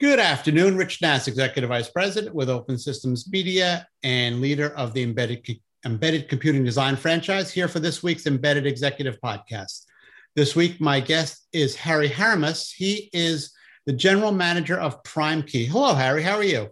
Good 0.00 0.18
afternoon, 0.18 0.78
Rich 0.78 1.02
Nass, 1.02 1.28
Executive 1.28 1.68
Vice 1.68 1.90
President 1.90 2.34
with 2.34 2.48
Open 2.48 2.78
Systems 2.78 3.30
Media 3.30 3.86
and 4.02 4.40
leader 4.40 4.70
of 4.70 4.94
the 4.94 5.02
Embedded, 5.02 5.46
Embedded 5.84 6.26
Computing 6.26 6.64
Design 6.64 6.96
franchise, 6.96 7.52
here 7.52 7.68
for 7.68 7.80
this 7.80 8.02
week's 8.02 8.26
Embedded 8.26 8.66
Executive 8.66 9.20
Podcast. 9.20 9.84
This 10.34 10.56
week, 10.56 10.80
my 10.80 11.00
guest 11.00 11.46
is 11.52 11.76
Harry 11.76 12.08
Haramis. 12.08 12.72
He 12.74 13.10
is 13.12 13.52
the 13.84 13.92
General 13.92 14.32
Manager 14.32 14.80
of 14.80 15.02
PrimeKey. 15.02 15.66
Hello, 15.66 15.92
Harry. 15.92 16.22
How 16.22 16.36
are 16.36 16.44
you? 16.44 16.70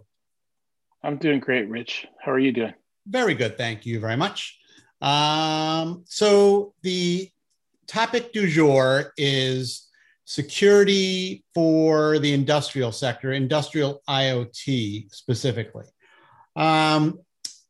I'm 1.03 1.17
doing 1.17 1.39
great, 1.39 1.69
Rich. 1.69 2.07
How 2.19 2.31
are 2.31 2.39
you 2.39 2.51
doing? 2.51 2.73
Very 3.05 3.35
good. 3.35 3.59
Thank 3.59 3.85
you 3.85 3.99
very 3.99 4.17
much. 4.17 4.57
Um, 5.01 6.03
so, 6.07 6.73
the 6.81 7.29
topic 7.85 8.33
du 8.33 8.47
jour 8.47 9.13
is 9.17 9.87
security 10.29 11.43
for 11.55 12.19
the 12.19 12.31
industrial 12.31 12.91
sector, 12.91 13.33
industrial 13.33 13.99
IoT 14.07 15.11
specifically. 15.11 15.85
Um, 16.55 17.19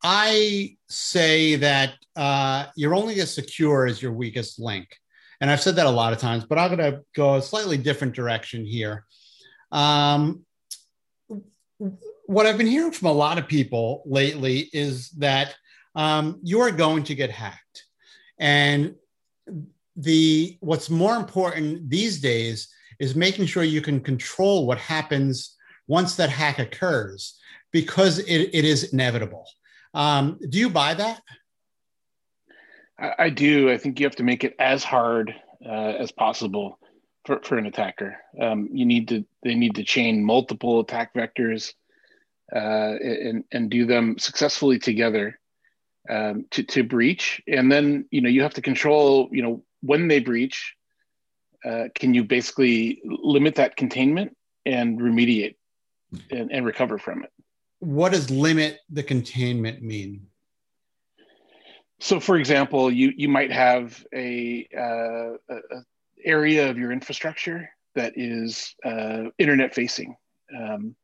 I 0.04 0.76
say 0.90 1.56
that 1.56 1.94
uh, 2.18 2.66
you're 2.76 2.96
only 2.96 3.22
as 3.22 3.34
secure 3.34 3.88
as 3.88 4.02
your 4.02 4.12
weakest 4.12 4.60
link. 4.60 4.90
And 5.40 5.50
I've 5.50 5.62
said 5.62 5.78
that 5.78 5.86
a 5.86 5.90
lot 5.90 6.12
of 6.12 6.20
times, 6.20 6.44
but 6.44 6.60
I'm 6.60 6.76
going 6.76 6.92
to 6.92 7.00
go 7.16 7.36
a 7.38 7.42
slightly 7.42 7.78
different 7.78 8.14
direction 8.14 8.66
here. 8.66 9.06
Um, 9.72 10.46
what 12.26 12.46
I've 12.46 12.58
been 12.58 12.68
hearing 12.68 12.92
from 12.92 13.08
a 13.08 13.14
lot 13.14 13.38
of 13.38 13.48
people 13.48 14.04
lately 14.06 14.70
is 14.74 15.12
that 15.12 15.56
um, 15.96 16.42
you 16.44 16.60
are 16.60 16.72
going 16.72 17.04
to 17.04 17.16
get 17.16 17.32
hacked. 17.32 17.86
And 18.38 18.96
the 20.00 20.58
what's 20.62 20.90
more 20.90 21.16
important 21.16 21.90
these 21.90 22.22
days 22.22 22.70
is 23.00 23.16
making 23.16 23.46
sure 23.46 23.64
you 23.64 23.82
can 23.82 24.00
control 24.00 24.66
what 24.66 24.78
happens 24.78 25.56
once 25.88 26.16
that 26.16 26.30
hack 26.30 26.60
occurs 26.60 27.38
because 27.72 28.20
it, 28.20 28.50
it 28.54 28.66
is 28.66 28.94
inevitable. 28.94 29.46
Um, 29.94 30.40
do 30.50 30.60
you 30.60 30.70
buy 30.70 30.94
that? 30.94 31.22
I, 32.98 33.14
I, 33.20 33.30
do. 33.30 33.72
I 33.72 33.78
think 33.78 34.00
you 34.00 34.06
have 34.06 34.16
to 34.18 34.24
make 34.24 34.44
it 34.44 34.56
as 34.60 34.84
hard 34.84 35.34
uh, 35.66 35.94
as 36.00 36.12
possible 36.12 36.80
for, 37.26 37.42
for 37.44 37.58
an 37.58 37.66
attacker. 37.66 38.18
Um, 38.40 38.70
you 38.72 38.86
need 38.86 39.08
to 39.10 39.26
they 39.44 39.56
need 39.56 39.76
to 39.76 39.84
chain 39.84 40.24
multiple 40.24 40.80
attack 40.80 41.14
vectors 41.14 41.74
uh, 42.54 42.96
and, 43.02 43.44
and 43.52 43.70
do 43.70 43.86
them 43.86 44.18
successfully 44.18 44.80
together 44.80 45.40
um, 46.10 46.46
to, 46.52 46.64
to 46.64 46.84
breach. 46.84 47.42
And 47.48 47.72
then 47.72 48.06
you 48.12 48.22
know 48.22 48.30
you 48.30 48.44
have 48.44 48.56
to 48.56 48.62
control 48.62 49.30
you 49.32 49.42
know 49.42 49.64
when 49.82 50.08
they 50.08 50.20
breach, 50.20 50.76
uh, 51.66 51.86
can 51.96 52.14
you 52.14 52.24
basically 52.24 53.02
limit 53.04 53.56
that 53.56 53.76
containment 53.76 54.36
and 54.66 55.00
remediate 55.00 55.56
and, 56.32 56.52
and 56.52 56.66
recover 56.66 56.98
from 56.98 57.24
it? 57.24 57.32
What 57.80 58.12
does 58.12 58.30
limit 58.30 58.80
the 58.90 59.04
containment 59.04 59.82
mean? 59.82 60.28
So, 62.00 62.20
for 62.20 62.38
example, 62.38 62.92
you 62.92 63.12
you 63.16 63.28
might 63.28 63.52
have 63.52 64.06
a, 64.14 64.68
uh, 64.76 65.54
a 65.54 65.60
area 66.24 66.70
of 66.70 66.78
your 66.78 66.92
infrastructure 66.92 67.70
that 67.96 68.14
is 68.16 68.74
uh, 68.86 69.26
internet 69.38 69.74
facing, 69.74 70.16
um, 70.58 70.96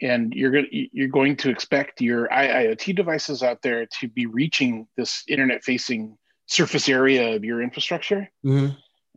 and 0.00 0.32
you're 0.32 0.52
going 0.52 0.88
you're 0.92 1.08
going 1.08 1.36
to 1.38 1.50
expect 1.50 2.00
your 2.00 2.28
IoT 2.28 2.94
devices 2.94 3.42
out 3.42 3.62
there 3.62 3.86
to 4.00 4.08
be 4.08 4.26
reaching 4.26 4.86
this 4.96 5.24
internet 5.26 5.64
facing 5.64 6.16
surface 6.52 6.88
area 6.88 7.34
of 7.34 7.44
your 7.44 7.62
infrastructure. 7.62 8.30
Mm-hmm. 8.44 8.74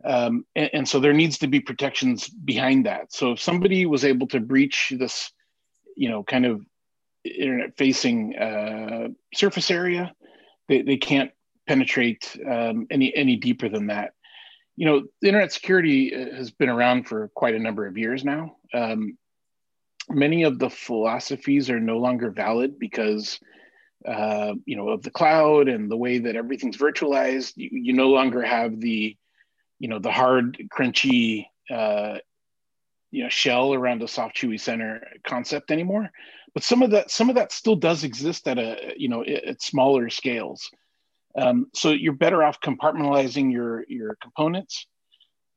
Um, 0.08 0.46
and, 0.54 0.70
and, 0.72 0.88
so 0.88 1.00
there 1.00 1.12
needs 1.12 1.38
to 1.38 1.46
be 1.46 1.60
protections 1.60 2.28
behind 2.28 2.86
that. 2.86 3.12
So 3.12 3.32
if 3.32 3.40
somebody 3.40 3.86
was 3.86 4.04
able 4.04 4.26
to 4.28 4.40
breach 4.40 4.92
this, 4.96 5.32
you 5.96 6.08
know, 6.08 6.22
kind 6.22 6.46
of 6.46 6.64
internet 7.24 7.76
facing 7.76 8.36
uh, 8.36 9.08
surface 9.34 9.70
area, 9.70 10.12
they, 10.68 10.82
they 10.82 10.96
can't 10.96 11.30
penetrate 11.66 12.38
um, 12.48 12.86
any 12.90 13.14
any 13.14 13.36
deeper 13.36 13.68
than 13.68 13.88
that. 13.88 14.12
You 14.76 14.86
know, 14.86 15.02
internet 15.22 15.52
security 15.52 16.14
uh, 16.14 16.36
has 16.36 16.50
been 16.50 16.68
around 16.68 17.08
for 17.08 17.30
quite 17.34 17.54
a 17.54 17.58
number 17.58 17.86
of 17.86 17.98
years 17.98 18.24
now. 18.24 18.56
Um, 18.72 19.16
many 20.08 20.44
of 20.44 20.58
the 20.58 20.70
philosophies 20.70 21.68
are 21.70 21.80
no 21.80 21.98
longer 21.98 22.30
valid 22.30 22.78
because 22.78 23.40
uh, 24.04 24.54
you 24.64 24.76
know 24.76 24.90
of 24.90 25.02
the 25.02 25.10
cloud 25.10 25.68
and 25.68 25.90
the 25.90 25.96
way 25.96 26.18
that 26.18 26.36
everything's 26.36 26.76
virtualized 26.76 27.52
you, 27.56 27.70
you 27.72 27.92
no 27.92 28.08
longer 28.08 28.42
have 28.42 28.80
the 28.80 29.16
you 29.78 29.88
know 29.88 29.98
the 29.98 30.10
hard 30.10 30.58
crunchy 30.70 31.46
uh, 31.70 32.18
you 33.10 33.22
know 33.22 33.28
shell 33.28 33.72
around 33.74 34.02
a 34.02 34.08
soft 34.08 34.36
chewy 34.36 34.60
center 34.60 35.06
concept 35.26 35.70
anymore. 35.70 36.10
But 36.54 36.62
some 36.62 36.82
of 36.82 36.90
that 36.90 37.10
some 37.10 37.28
of 37.28 37.36
that 37.36 37.52
still 37.52 37.76
does 37.76 38.04
exist 38.04 38.46
at 38.48 38.58
a 38.58 38.94
you 38.96 39.08
know 39.08 39.24
at 39.24 39.62
smaller 39.62 40.10
scales. 40.10 40.70
Um, 41.38 41.66
so 41.74 41.90
you're 41.90 42.14
better 42.14 42.42
off 42.42 42.60
compartmentalizing 42.60 43.52
your 43.52 43.84
your 43.88 44.16
components 44.22 44.86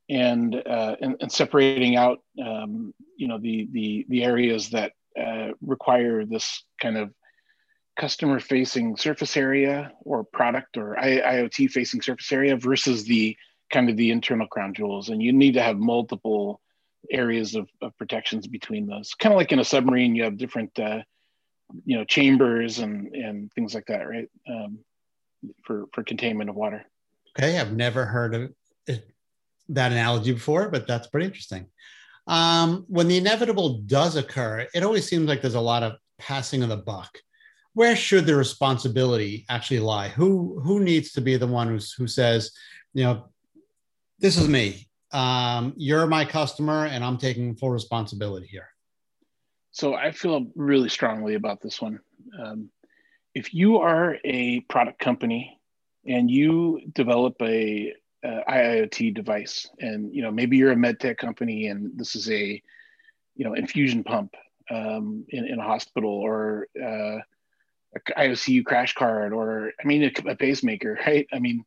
and 0.09 0.55
uh, 0.55 0.95
and, 1.01 1.15
and, 1.21 1.31
separating 1.31 1.95
out 1.95 2.19
um, 2.43 2.93
you 3.15 3.27
know 3.27 3.37
the 3.37 3.69
the 3.71 4.05
the 4.09 4.23
areas 4.23 4.71
that 4.71 4.91
uh, 5.19 5.49
require 5.61 6.25
this 6.25 6.63
kind 6.81 6.97
of 6.97 7.13
customer 7.99 8.39
facing 8.39 8.95
surface 8.95 9.35
area 9.35 9.91
or 10.05 10.23
product 10.23 10.77
or 10.77 10.95
IoT 10.99 11.69
facing 11.69 12.01
surface 12.01 12.31
area 12.31 12.55
versus 12.55 13.03
the 13.03 13.35
kind 13.69 13.89
of 13.89 13.97
the 13.97 14.09
internal 14.09 14.47
crown 14.47 14.73
jewels. 14.73 15.09
And 15.09 15.21
you 15.21 15.33
need 15.33 15.53
to 15.55 15.61
have 15.61 15.77
multiple 15.77 16.61
areas 17.11 17.55
of, 17.55 17.69
of 17.81 17.95
protections 17.97 18.47
between 18.47 18.87
those. 18.87 19.13
Kind 19.13 19.33
of 19.33 19.37
like 19.37 19.51
in 19.51 19.59
a 19.59 19.65
submarine, 19.65 20.15
you 20.15 20.23
have 20.23 20.37
different, 20.37 20.79
uh, 20.79 21.01
you 21.85 21.97
know, 21.97 22.05
chambers 22.05 22.79
and, 22.79 23.13
and 23.13 23.51
things 23.53 23.75
like 23.75 23.85
that, 23.87 24.07
right? 24.07 24.29
Um, 24.49 24.79
for, 25.63 25.87
for 25.93 26.03
containment 26.03 26.49
of 26.49 26.55
water. 26.55 26.85
Okay. 27.37 27.59
I've 27.59 27.73
never 27.73 28.05
heard 28.05 28.33
of 28.33 28.53
it, 28.87 29.07
that 29.67 29.91
analogy 29.91 30.31
before, 30.31 30.69
but 30.69 30.87
that's 30.87 31.07
pretty 31.07 31.25
interesting. 31.25 31.67
Um, 32.27 32.85
when 32.87 33.09
the 33.09 33.17
inevitable 33.17 33.79
does 33.79 34.15
occur, 34.15 34.67
it 34.73 34.83
always 34.83 35.07
seems 35.07 35.27
like 35.27 35.41
there's 35.41 35.55
a 35.55 35.61
lot 35.61 35.83
of 35.83 35.93
passing 36.17 36.63
of 36.63 36.69
the 36.69 36.77
buck 36.77 37.19
where 37.73 37.95
should 37.95 38.25
the 38.25 38.35
responsibility 38.35 39.45
actually 39.49 39.79
lie? 39.79 40.09
Who 40.09 40.59
who 40.63 40.79
needs 40.79 41.11
to 41.13 41.21
be 41.21 41.37
the 41.37 41.47
one 41.47 41.67
who's, 41.67 41.93
who 41.93 42.07
says, 42.07 42.51
you 42.93 43.03
know, 43.03 43.29
this 44.19 44.37
is 44.37 44.47
me. 44.47 44.87
Um, 45.11 45.73
you're 45.77 46.07
my 46.07 46.25
customer, 46.25 46.85
and 46.85 47.03
I'm 47.03 47.17
taking 47.17 47.55
full 47.55 47.71
responsibility 47.71 48.47
here. 48.47 48.69
So 49.71 49.95
I 49.95 50.11
feel 50.11 50.47
really 50.55 50.89
strongly 50.89 51.35
about 51.35 51.61
this 51.61 51.81
one. 51.81 51.99
Um, 52.39 52.69
if 53.33 53.53
you 53.53 53.77
are 53.77 54.17
a 54.23 54.61
product 54.61 54.99
company 54.99 55.59
and 56.05 56.29
you 56.29 56.81
develop 56.93 57.35
a, 57.41 57.93
a 58.23 58.43
IoT 58.49 59.13
device, 59.13 59.69
and 59.79 60.13
you 60.13 60.21
know 60.21 60.31
maybe 60.31 60.57
you're 60.57 60.71
a 60.71 60.75
medtech 60.75 61.17
company, 61.17 61.67
and 61.67 61.91
this 61.97 62.15
is 62.15 62.29
a 62.29 62.61
you 63.35 63.45
know 63.45 63.53
infusion 63.53 64.03
pump 64.03 64.33
um, 64.69 65.25
in, 65.29 65.47
in 65.47 65.59
a 65.59 65.63
hospital 65.63 66.11
or 66.11 66.67
uh, 66.83 67.19
a 67.95 67.99
IOCU 68.19 68.65
crash 68.65 68.93
cart 68.93 69.33
or 69.33 69.73
I 69.81 69.87
mean 69.87 70.03
a, 70.03 70.31
a 70.31 70.35
pacemaker, 70.35 70.99
right? 71.05 71.27
I 71.31 71.39
mean, 71.39 71.65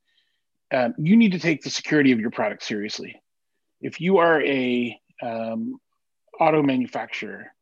um, 0.72 0.94
you 0.98 1.16
need 1.16 1.32
to 1.32 1.38
take 1.38 1.62
the 1.62 1.70
security 1.70 2.12
of 2.12 2.20
your 2.20 2.30
product 2.30 2.62
seriously. 2.62 3.20
If 3.80 4.00
you 4.00 4.18
are 4.18 4.42
a 4.42 4.98
um, 5.22 5.78
auto 6.40 6.62
manufacturer 6.62 7.52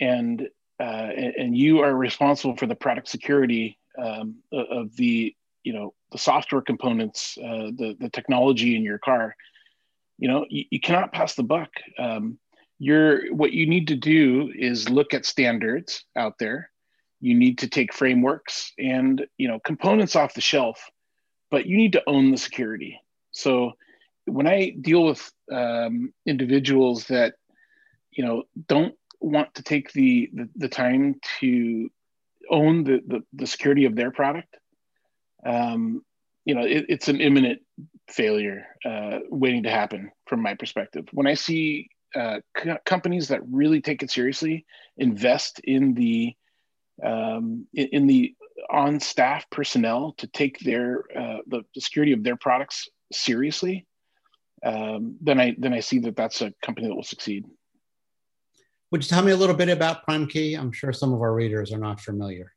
and 0.00 0.48
uh, 0.80 1.10
and 1.36 1.56
you 1.56 1.80
are 1.80 1.94
responsible 1.94 2.56
for 2.56 2.66
the 2.66 2.74
product 2.74 3.08
security 3.08 3.78
um, 3.98 4.36
of 4.52 4.94
the 4.96 5.34
you 5.64 5.72
know 5.72 5.92
the 6.12 6.18
software 6.18 6.62
components, 6.62 7.36
uh, 7.38 7.70
the 7.76 7.96
the 7.98 8.08
technology 8.08 8.76
in 8.76 8.82
your 8.82 8.98
car, 8.98 9.34
you 10.18 10.28
know 10.28 10.46
you, 10.48 10.64
you 10.70 10.80
cannot 10.80 11.12
pass 11.12 11.34
the 11.34 11.42
buck. 11.42 11.70
Um, 11.98 12.38
you're 12.78 13.34
what 13.34 13.52
you 13.52 13.66
need 13.66 13.88
to 13.88 13.96
do 13.96 14.52
is 14.56 14.88
look 14.88 15.12
at 15.12 15.26
standards 15.26 16.04
out 16.16 16.38
there 16.38 16.70
you 17.20 17.34
need 17.34 17.58
to 17.58 17.68
take 17.68 17.92
frameworks 17.92 18.72
and 18.78 19.26
you 19.36 19.48
know 19.48 19.58
components 19.60 20.16
off 20.16 20.34
the 20.34 20.40
shelf 20.40 20.90
but 21.50 21.66
you 21.66 21.76
need 21.76 21.92
to 21.92 22.02
own 22.06 22.30
the 22.30 22.36
security. 22.36 23.00
So 23.30 23.72
when 24.26 24.46
i 24.46 24.70
deal 24.80 25.04
with 25.04 25.30
um, 25.50 26.12
individuals 26.26 27.04
that 27.06 27.34
you 28.10 28.24
know 28.24 28.42
don't 28.66 28.94
want 29.20 29.54
to 29.54 29.62
take 29.62 29.92
the 29.92 30.30
the, 30.34 30.48
the 30.56 30.68
time 30.68 31.14
to 31.40 31.88
own 32.50 32.84
the, 32.84 33.00
the, 33.06 33.22
the 33.32 33.46
security 33.46 33.84
of 33.86 33.94
their 33.94 34.10
product 34.10 34.54
um, 35.46 36.02
you 36.44 36.54
know 36.54 36.62
it, 36.62 36.86
it's 36.88 37.08
an 37.08 37.20
imminent 37.20 37.60
failure 38.08 38.66
uh, 38.84 39.20
waiting 39.30 39.62
to 39.62 39.70
happen 39.70 40.10
from 40.26 40.42
my 40.42 40.54
perspective. 40.54 41.06
When 41.12 41.26
i 41.26 41.34
see 41.34 41.88
uh, 42.14 42.40
co- 42.54 42.78
companies 42.84 43.28
that 43.28 43.40
really 43.50 43.80
take 43.80 44.02
it 44.02 44.10
seriously 44.10 44.66
invest 44.96 45.60
in 45.60 45.94
the 45.94 46.34
um, 47.02 47.66
in, 47.74 47.88
in, 47.88 48.06
the 48.06 48.34
on 48.70 49.00
staff 49.00 49.44
personnel 49.50 50.14
to 50.18 50.26
take 50.26 50.58
their 50.60 51.04
uh, 51.16 51.38
the, 51.46 51.62
the, 51.74 51.80
security 51.80 52.12
of 52.12 52.24
their 52.24 52.36
products 52.36 52.88
seriously, 53.12 53.86
um, 54.64 55.16
then 55.20 55.40
I 55.40 55.54
then 55.58 55.72
I 55.72 55.80
see 55.80 56.00
that 56.00 56.16
that's 56.16 56.42
a 56.42 56.52
company 56.62 56.88
that 56.88 56.94
will 56.94 57.02
succeed. 57.02 57.44
Would 58.90 59.04
you 59.04 59.08
tell 59.08 59.22
me 59.22 59.32
a 59.32 59.36
little 59.36 59.56
bit 59.56 59.68
about 59.68 60.06
PrimeKey? 60.06 60.58
I'm 60.58 60.72
sure 60.72 60.92
some 60.92 61.12
of 61.12 61.20
our 61.20 61.34
readers 61.34 61.72
are 61.72 61.78
not 61.78 62.00
familiar. 62.00 62.52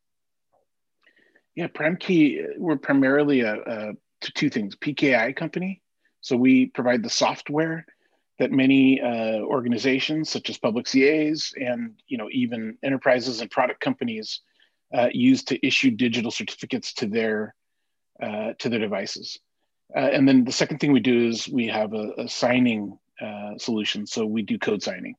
Yeah, 1.56 1.68
PrimeKey, 1.68 2.58
we're 2.58 2.78
primarily 2.78 3.42
a, 3.42 3.56
a 3.56 3.94
two 4.22 4.50
things 4.50 4.76
PKI 4.76 5.36
company. 5.36 5.82
So 6.22 6.38
we 6.38 6.68
provide 6.68 7.04
the 7.04 7.10
software 7.10 7.86
that 8.42 8.52
many 8.52 9.00
uh, 9.00 9.42
organizations, 9.42 10.28
such 10.28 10.50
as 10.50 10.58
public 10.58 10.88
CAs 10.88 11.54
and 11.58 11.94
you 12.08 12.18
know 12.18 12.28
even 12.32 12.76
enterprises 12.82 13.40
and 13.40 13.52
product 13.52 13.80
companies, 13.80 14.42
uh, 14.92 15.10
use 15.14 15.44
to 15.44 15.64
issue 15.66 15.92
digital 15.92 16.32
certificates 16.32 16.92
to 16.96 17.06
their 17.06 17.54
uh, 18.20 18.54
to 18.58 18.68
their 18.68 18.80
devices. 18.80 19.40
Uh, 19.96 20.10
and 20.16 20.28
then 20.28 20.44
the 20.44 20.52
second 20.52 20.80
thing 20.80 20.92
we 20.92 21.00
do 21.00 21.28
is 21.28 21.48
we 21.48 21.68
have 21.68 21.94
a, 21.94 22.14
a 22.18 22.28
signing 22.28 22.98
uh, 23.22 23.52
solution. 23.60 24.08
So 24.08 24.26
we 24.26 24.42
do 24.42 24.58
code 24.58 24.82
signing. 24.82 25.16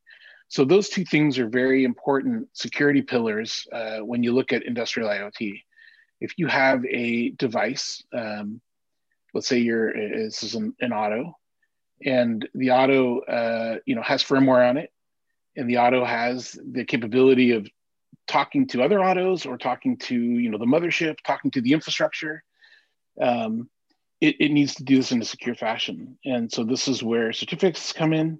So 0.49 0.65
those 0.65 0.89
two 0.89 1.05
things 1.05 1.39
are 1.39 1.49
very 1.49 1.85
important 1.85 2.49
security 2.55 3.03
pillars 3.03 3.69
uh, 3.73 3.99
when 3.99 4.25
you 4.25 4.33
look 4.33 4.53
at 4.53 4.65
industrial 4.65 5.09
IoT. 5.09 5.63
If 6.21 6.39
you 6.39 6.49
have 6.49 6.85
a 6.87 7.31
device, 7.31 8.03
um, 8.13 8.61
let's 9.33 9.47
say 9.47 9.59
you're 9.59 9.93
this 9.93 10.43
is 10.43 10.57
an, 10.57 10.75
an 10.81 10.93
auto, 10.93 11.37
and 12.05 12.49
the 12.55 12.71
auto 12.71 13.21
uh, 13.21 13.79
you 13.87 13.95
know 13.95 14.03
has 14.03 14.23
firmware 14.23 14.69
on 14.69 14.77
it, 14.77 14.93
and 15.57 15.69
the 15.69 15.79
auto 15.79 16.05
has 16.05 16.59
the 16.65 16.85
capability 16.85 17.53
of 17.53 17.69
talking 18.27 18.67
to 18.69 18.83
other 18.83 19.01
autos 19.01 19.47
or 19.47 19.59
talking 19.59 19.97
to 19.99 20.15
you 20.15 20.51
know 20.51 20.59
the 20.59 20.65
mothership, 20.65 21.17
talking 21.25 21.51
to 21.53 21.61
the 21.61 21.73
infrastructure. 21.73 22.43
Um, 23.21 23.69
it, 24.23 24.37
it 24.39 24.53
needs 24.53 24.77
to 24.77 24.85
do 24.85 24.97
this 24.97 25.11
in 25.11 25.21
a 25.21 25.25
secure 25.25 25.57
fashion. 25.57 26.17
And 26.25 26.51
so 26.51 26.63
this 26.63 26.87
is 26.87 27.03
where 27.03 27.33
certificates 27.33 27.93
come 27.93 28.13
in 28.13 28.39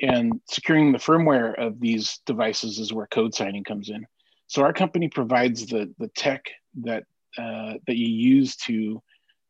and 0.00 0.40
securing 0.48 0.90
the 0.90 0.98
firmware 0.98 1.54
of 1.54 1.78
these 1.78 2.20
devices 2.24 2.78
is 2.78 2.94
where 2.94 3.06
code 3.06 3.34
signing 3.34 3.62
comes 3.62 3.90
in. 3.90 4.06
So 4.46 4.62
our 4.62 4.72
company 4.72 5.08
provides 5.08 5.66
the, 5.66 5.92
the 5.98 6.08
tech 6.08 6.46
that, 6.82 7.04
uh, 7.36 7.74
that 7.86 7.96
you 7.96 8.08
use 8.08 8.56
to 8.56 9.02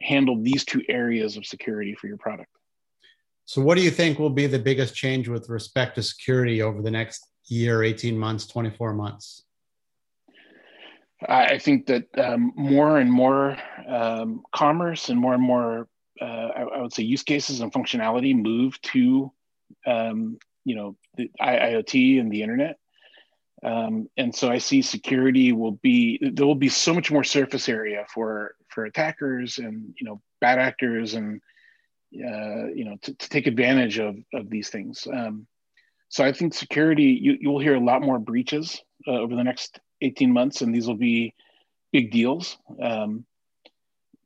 handle 0.02 0.42
these 0.42 0.64
two 0.64 0.82
areas 0.88 1.36
of 1.36 1.46
security 1.46 1.94
for 1.94 2.08
your 2.08 2.16
product. 2.16 2.50
So 3.48 3.62
what 3.62 3.78
do 3.78 3.82
you 3.82 3.90
think 3.90 4.18
will 4.18 4.28
be 4.28 4.46
the 4.46 4.58
biggest 4.58 4.94
change 4.94 5.26
with 5.26 5.48
respect 5.48 5.94
to 5.94 6.02
security 6.02 6.60
over 6.60 6.82
the 6.82 6.90
next 6.90 7.26
year, 7.46 7.82
18 7.82 8.18
months, 8.18 8.46
24 8.46 8.92
months? 8.92 9.42
I 11.26 11.56
think 11.56 11.86
that 11.86 12.04
um, 12.18 12.52
more 12.56 12.98
and 12.98 13.10
more 13.10 13.56
um, 13.88 14.42
commerce 14.54 15.08
and 15.08 15.18
more 15.18 15.32
and 15.32 15.42
more, 15.42 15.88
uh, 16.20 16.24
I, 16.24 16.60
I, 16.60 16.82
would 16.82 16.92
say, 16.92 17.04
use 17.04 17.22
cases 17.22 17.60
and 17.60 17.72
functionality 17.72 18.36
move 18.36 18.78
to, 18.82 19.32
um, 19.86 20.38
you 20.66 20.76
know, 20.76 20.98
the 21.16 21.30
IoT 21.40 22.20
and 22.20 22.30
the 22.30 22.42
internet. 22.42 22.76
Um, 23.62 24.10
and 24.18 24.34
so 24.34 24.50
I 24.50 24.58
see 24.58 24.82
security 24.82 25.52
will 25.52 25.78
be 25.82 26.18
there 26.20 26.44
will 26.44 26.54
be 26.54 26.68
so 26.68 26.92
much 26.92 27.10
more 27.10 27.24
surface 27.24 27.66
area 27.66 28.04
for 28.12 28.54
for 28.68 28.84
attackers 28.84 29.56
and 29.56 29.94
you 29.98 30.06
know 30.06 30.20
bad 30.40 30.58
actors 30.58 31.14
and 31.14 31.40
uh, 32.14 32.66
you 32.74 32.84
know 32.84 32.96
to, 33.02 33.14
to, 33.14 33.28
take 33.28 33.46
advantage 33.46 33.98
of 33.98 34.16
of 34.34 34.48
these 34.48 34.70
things. 34.70 35.06
Um, 35.12 35.46
so 36.08 36.24
I 36.24 36.32
think 36.32 36.54
security 36.54 37.18
you 37.20 37.36
you 37.40 37.50
will 37.50 37.60
hear 37.60 37.74
a 37.74 37.84
lot 37.84 38.02
more 38.02 38.18
breaches 38.18 38.82
uh, 39.06 39.12
over 39.12 39.34
the 39.34 39.44
next 39.44 39.80
18 40.00 40.32
months, 40.32 40.62
and 40.62 40.74
these 40.74 40.86
will 40.86 40.96
be 40.96 41.34
big 41.92 42.10
deals. 42.10 42.58
Um, 42.82 43.24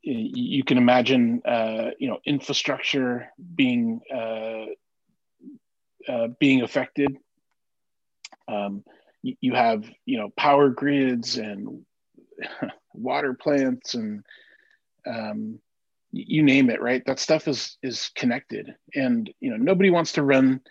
you 0.05 0.65
can 0.65 0.77
imagine, 0.77 1.41
uh, 1.45 1.91
you 1.97 2.09
know, 2.09 2.19
infrastructure 2.25 3.31
being 3.55 4.01
uh, 4.13 4.65
uh, 6.11 6.27
being 6.39 6.61
affected. 6.61 7.17
Um, 8.49 8.83
you, 9.21 9.35
you, 9.39 9.53
have, 9.53 9.85
you 10.05 10.17
know, 10.17 10.29
power 10.35 10.69
grids 10.69 11.37
and 11.37 11.85
water 12.93 13.33
plants 13.33 13.93
and 13.93 14.25
um, 15.07 15.59
you 16.13 16.43
name 16.43 16.69
it, 16.69 16.81
right? 16.81 17.03
That 17.05 17.19
stuff 17.19 17.47
is 17.47 17.77
is 17.81 18.11
connected, 18.15 18.75
and 18.95 19.29
you 19.39 19.49
know, 19.49 19.57
nobody 19.57 19.89
wants 19.89 20.13
to 20.13 20.23
run. 20.23 20.61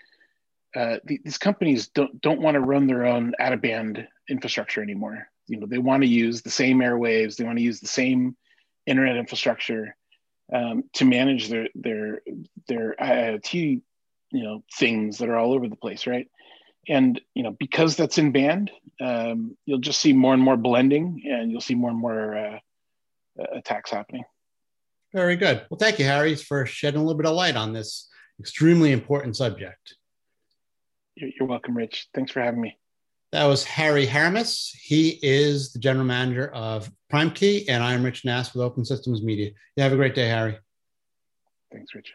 Uh, 0.75 0.99
these 1.05 1.37
companies 1.37 1.89
don't 1.89 2.21
don't 2.23 2.41
want 2.41 2.55
to 2.55 2.61
run 2.61 2.87
their 2.87 3.05
own 3.05 3.35
out 3.39 3.53
of 3.53 3.61
band 3.61 4.07
infrastructure 4.31 4.83
anymore. 4.83 5.27
You 5.49 5.59
know, 5.59 5.67
they 5.67 5.79
want 5.79 6.05
to 6.05 6.09
use 6.09 6.43
the 6.43 6.51
same 6.51 6.79
airwaves, 6.79 7.37
they 7.37 7.45
want 7.45 7.59
to 7.59 7.65
use 7.65 7.81
the 7.81 7.89
same 7.89 8.37
internet 8.87 9.17
infrastructure 9.17 9.97
um, 10.53 10.85
to 10.95 11.05
manage 11.05 11.49
their 11.49 11.69
their 11.75 12.23
their 12.69 12.95
IoT, 13.01 13.83
you 14.31 14.43
know, 14.45 14.63
things 14.79 15.19
that 15.19 15.29
are 15.29 15.37
all 15.37 15.53
over 15.53 15.69
the 15.69 15.77
place, 15.77 16.07
right? 16.07 16.29
And 16.89 17.21
you 17.35 17.43
know, 17.43 17.51
because 17.51 17.97
that's 17.97 18.19
in 18.19 18.31
band, 18.31 18.71
um, 19.01 19.57
you'll 19.67 19.79
just 19.79 20.01
see 20.01 20.13
more 20.13 20.35
and 20.35 20.43
more 20.43 20.57
blending, 20.57 21.23
and 21.29 21.51
you'll 21.51 21.61
see 21.61 21.75
more 21.75 21.91
and 21.91 21.99
more 21.99 22.37
uh, 22.37 22.59
attacks 23.53 23.91
happening. 23.91 24.25
Very 25.13 25.37
good. 25.37 25.67
Well, 25.69 25.79
thank 25.79 25.99
you, 25.99 26.07
Harry, 26.07 26.35
for 26.35 26.65
shedding 26.65 27.01
a 27.01 27.03
little 27.03 27.19
bit 27.19 27.27
of 27.27 27.37
light 27.37 27.57
on 27.57 27.73
this 27.73 28.09
extremely 28.41 28.93
important 28.93 29.37
subject. 29.37 29.97
You're 31.17 31.47
welcome, 31.47 31.77
Rich. 31.77 32.09
Thanks 32.15 32.33
for 32.33 32.41
having 32.41 32.61
me. 32.61 32.79
That 33.33 33.45
was 33.45 33.65
Harry 33.65 34.07
Haramis. 34.07 34.75
He 34.75 35.19
is 35.23 35.73
the 35.73 35.79
general 35.79 36.05
manager 36.05 36.49
of 36.49 36.91
PrimeKey, 37.13 37.67
and 37.69 37.83
I'm 37.83 38.03
Rich 38.03 38.25
Nass 38.25 38.55
with 38.55 38.63
Open 38.63 38.85
Systems 38.85 39.23
Media. 39.23 39.51
You 39.77 39.83
have 39.83 39.93
a 39.93 39.97
great 39.97 40.15
day, 40.15 40.29
Harry. 40.29 40.59
Thanks, 41.71 41.95
Rich. 41.95 42.13